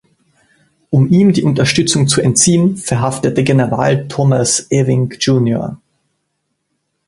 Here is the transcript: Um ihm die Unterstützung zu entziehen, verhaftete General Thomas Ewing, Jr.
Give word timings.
Um 0.89 1.09
ihm 1.11 1.31
die 1.31 1.43
Unterstützung 1.43 2.07
zu 2.07 2.21
entziehen, 2.21 2.75
verhaftete 2.75 3.43
General 3.43 4.07
Thomas 4.07 4.65
Ewing, 4.71 5.11
Jr. 5.19 5.77